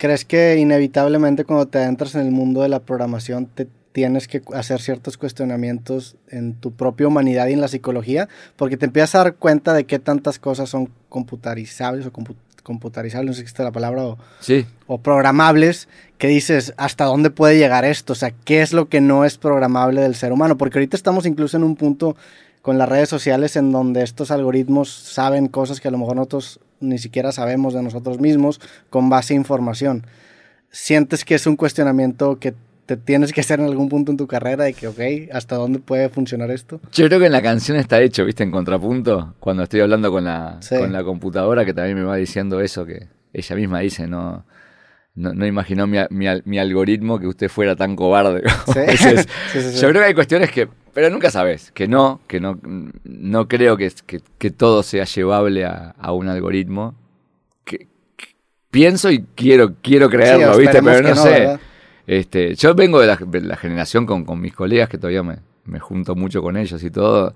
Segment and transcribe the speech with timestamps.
[0.00, 4.40] ¿Crees que inevitablemente cuando te entras en el mundo de la programación te tienes que
[4.54, 8.26] hacer ciertos cuestionamientos en tu propia humanidad y en la psicología?
[8.56, 12.12] Porque te empiezas a dar cuenta de qué tantas cosas son computarizables o
[12.62, 14.64] computarizables, no sé si existe la palabra, o, sí.
[14.86, 15.86] o programables,
[16.16, 18.14] que dices, ¿hasta dónde puede llegar esto?
[18.14, 20.56] O sea, ¿qué es lo que no es programable del ser humano?
[20.56, 22.16] Porque ahorita estamos incluso en un punto
[22.62, 26.58] con las redes sociales en donde estos algoritmos saben cosas que a lo mejor nosotros
[26.80, 30.06] ni siquiera sabemos de nosotros mismos con base a información.
[30.70, 32.54] ¿Sientes que es un cuestionamiento que
[32.86, 34.98] te tienes que hacer en algún punto en tu carrera de que, ok,
[35.32, 36.80] ¿hasta dónde puede funcionar esto?
[36.92, 38.42] Yo creo que en la canción está hecho, ¿viste?
[38.42, 42.60] En contrapunto, cuando estoy hablando con la, con la computadora, que también me va diciendo
[42.60, 44.44] eso, que ella misma dice, no,
[45.14, 48.42] no, imaginó mi, mi, algoritmo que usted fuera tan cobarde.
[48.74, 52.58] yo creo que hay cuestiones que, pero nunca sabes, que no, que no,
[53.04, 53.92] no creo que,
[54.38, 56.94] que, todo sea llevable a, un algoritmo.
[57.64, 57.86] Que,
[58.70, 60.82] pienso y quiero, quiero creerlo, ¿viste?
[60.82, 61.58] Pero no, sé.
[62.06, 66.56] Este, yo vengo de la, generación con, mis colegas, que todavía me, junto mucho con
[66.56, 67.34] ellos y todo,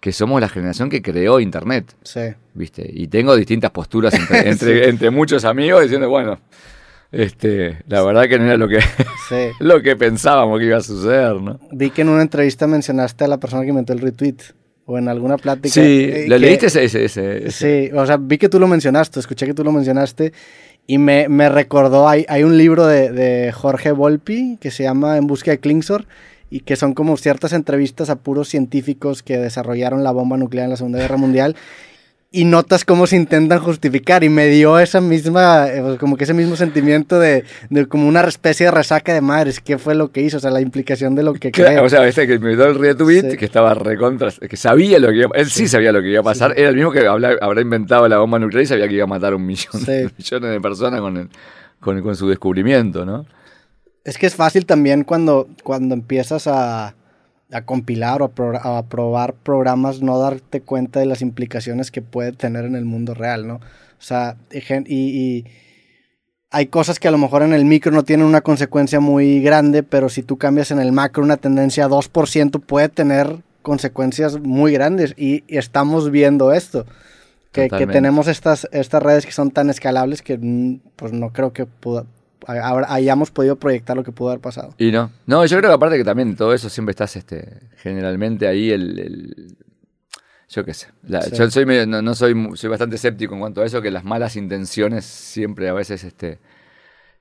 [0.00, 1.94] que somos la generación que creó Internet.
[2.02, 2.20] Sí.
[2.54, 2.88] ¿Viste?
[2.92, 6.38] Y tengo distintas posturas entre, entre, muchos amigos diciendo, bueno,
[7.12, 8.78] este, la verdad que no era lo que,
[9.60, 11.60] lo que pensábamos que iba a suceder, ¿no?
[11.70, 14.36] Vi que en una entrevista mencionaste a la persona que inventó el retweet.
[14.84, 15.72] O en alguna plática.
[15.72, 19.20] Sí, eh, ¿lo leíste ese, ese, ese, Sí, o sea, vi que tú lo mencionaste,
[19.20, 20.32] escuché que tú lo mencionaste
[20.88, 25.18] y me, me recordó, hay, hay un libro de, de, Jorge Volpi que se llama
[25.18, 26.06] En busca de Klingsor
[26.50, 30.70] y que son como ciertas entrevistas a puros científicos que desarrollaron la bomba nuclear en
[30.70, 31.54] la Segunda Guerra Mundial
[32.32, 36.24] y notas cómo se intentan justificar y me dio esa misma, eh, pues, como que
[36.24, 40.10] ese mismo sentimiento de, de, como una especie de resaca de madres, qué fue lo
[40.10, 42.56] que hizo, o sea, la implicación de lo que claro, O sea, este que me
[42.56, 46.00] dio el retweet, que estaba recontra, que sabía lo que iba, él sí, sabía lo
[46.00, 48.88] que iba a pasar, era el mismo que habrá inventado la bomba nuclear y sabía
[48.88, 49.82] que iba a matar un millón,
[50.18, 51.30] millones de personas con,
[51.80, 53.26] con, con su descubrimiento, ¿no?
[54.04, 56.94] Es que es fácil también cuando, cuando empiezas a
[57.52, 62.64] a compilar o a, probar programas, no darte cuenta de las implicaciones que puede tener
[62.64, 63.56] en el mundo real, ¿no?
[63.56, 64.36] O sea,
[64.86, 65.44] y,
[66.50, 69.82] hay cosas que a lo mejor en el micro no tienen una consecuencia muy grande,
[69.82, 74.72] pero si tú cambias en el macro una tendencia a 2%, puede tener consecuencias muy
[74.72, 75.14] grandes.
[75.16, 76.84] Y, estamos viendo esto.
[77.52, 81.52] Que, que, tenemos estas, estas redes que son tan escalables que mm, pues no creo
[81.52, 82.06] que pueda,
[82.46, 84.74] hayamos podido proyectar lo que pudo haber pasado.
[84.78, 85.10] Y no.
[85.26, 89.56] No, yo creo que aparte que también todo eso siempre estás este, generalmente ahí el,
[90.48, 90.88] yo qué sé.
[91.32, 95.04] Yo soy no, soy, soy bastante escéptico en cuanto a eso, que las malas intenciones
[95.04, 96.40] siempre a veces este,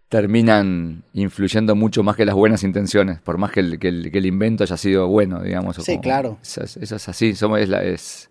[0.10, 4.64] terminan influyendo mucho más que las buenas intenciones, por más que el, que el, invento
[4.64, 5.78] haya sido bueno, digamos.
[5.78, 6.38] Sí, claro.
[6.42, 8.30] Eso, es así, somos, es, la, es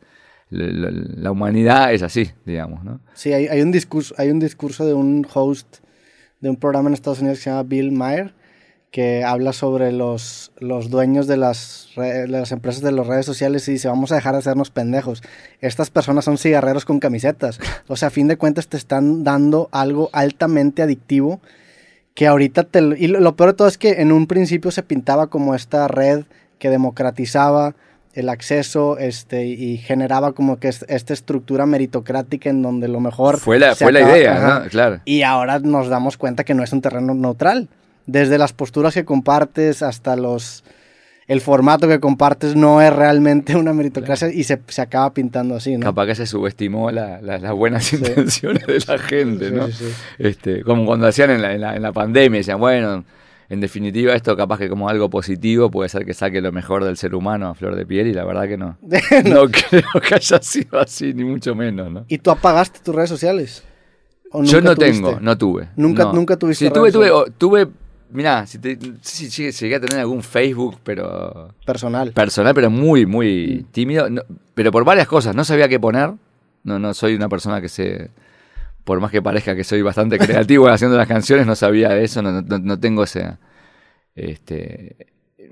[0.51, 3.01] la, humanidad es así, digamos, ¿no?
[3.15, 5.79] Sí, hay, hay, un discurso, hay un discurso de un host
[6.41, 8.35] de un programa en Estados Unidos que se llama Bill Maher,
[8.91, 13.73] que habla sobre los, los dueños de las, las empresas de las redes sociales y
[13.73, 15.23] dice, vamos a dejar de hacernos pendejos.
[15.61, 17.61] Estas personas son cigarreros con camisetas.
[17.87, 21.41] O sea, a fin de cuentas te están dando algo altamente adictivo
[22.15, 22.81] que ahorita te...
[22.99, 26.25] Y lo peor de todo es que en un principio se pintaba como esta red
[26.59, 27.77] que democratizaba
[28.15, 33.39] el acceso este, y generaba como que esta estructura meritocrática en donde lo mejor...
[33.39, 35.01] Fue la, fue la idea, claro.
[35.05, 37.69] Y ahora nos damos cuenta que no es un terreno neutral.
[38.07, 40.65] Desde las posturas que compartes hasta los...
[41.29, 45.77] El formato que compartes no es realmente una meritocracia y se, se, acaba pintando así,
[45.77, 45.87] ¿no?
[45.87, 49.69] Capaz que se subestimó la, las buenas intenciones de la gente, ¿no?
[50.19, 53.05] este, como cuando hacían en la, en la, en la pandemia, decían, bueno
[53.51, 56.97] en definitiva esto capaz que como algo positivo puede ser que saque lo mejor del
[56.97, 58.79] ser humano a flor de piel y la verdad que no.
[59.25, 62.05] no creo que haya sido así, ni mucho menos, ¿no?
[62.07, 63.65] ¿Y tú apagaste tus redes sociales?
[64.45, 65.69] Yo no tengo, no tuve.
[65.75, 67.67] ¿Nunca, nunca tuviste Sí, tuve, tuve, tuve,
[68.13, 68.61] mirá, si,
[69.03, 71.53] si, llegué a tener algún Facebook, pero...
[71.67, 72.13] Personal.
[72.13, 73.73] Personal, pero muy, muy mm.
[73.73, 74.09] tímido.
[74.55, 76.13] pero por varias cosas, no sabía qué poner.
[76.63, 78.11] No, no soy una persona que se
[78.91, 82.43] por más que parezca que soy bastante creativo haciendo las canciones, no sabía eso, no,
[82.43, 83.37] no, tengo ese,
[84.17, 85.07] este,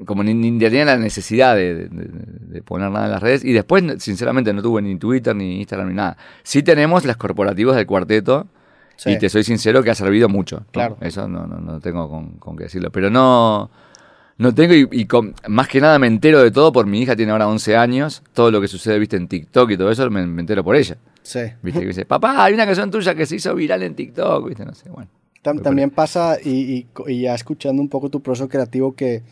[0.05, 1.89] como ni, ni, tenía la necesidad de,
[2.65, 3.45] poner nada en las redes.
[3.45, 6.17] Y después, sinceramente, no tuve ni Twitter, ni Instagram, ni nada.
[6.43, 8.49] Sí tenemos las corporativas del cuarteto,
[9.07, 10.65] y te soy sincero que ha servido mucho.
[10.73, 10.97] Claro.
[11.01, 12.91] Eso no, no, no tengo con, con, qué decirlo.
[12.91, 13.71] Pero no...
[14.39, 17.33] No tengo, y, con, más que nada me entero de todo por mi hija, tiene
[17.33, 18.23] ahora 11 años.
[18.33, 20.97] Todo lo que sucede, viste, en TikTok y todo eso, me entero por ella.
[21.29, 21.41] Sí.
[21.63, 21.81] ¿Viste?
[21.81, 24.65] Que dice, papá, hay una canción tuya que se hizo viral en TikTok, ¿viste?
[24.65, 25.11] No sé, bueno.
[25.43, 29.23] también pasa, y, ya escuchando un poco tu proceso creativo, que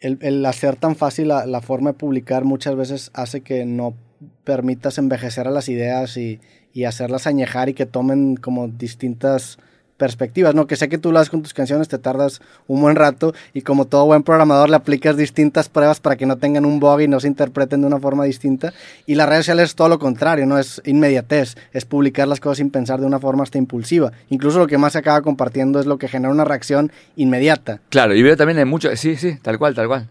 [0.00, 3.94] el, hacer tan fácil la, forma de publicar muchas veces hace que no
[4.42, 6.40] permitas envejecer a las ideas y,
[6.84, 9.58] hacerlas añejar y que tomen como distintas
[9.96, 10.66] perspectivas, ¿no?
[10.66, 13.62] Que sé que tú lo haces con tus canciones, te tardas un buen rato y
[13.62, 17.08] como todo buen programador le aplicas distintas pruebas para que no tengan un bug y
[17.08, 18.72] no se interpreten de una forma distinta.
[19.06, 20.58] Y las redes sociales es todo lo contrario, ¿no?
[20.58, 24.12] Es inmediatez, es publicar las cosas sin pensar de una forma hasta impulsiva.
[24.28, 27.80] Incluso lo que más se acaba compartiendo es lo que genera una reacción inmediata.
[27.88, 30.04] Claro, y veo también hay mucho, sí, sí, tal cual, tal cual.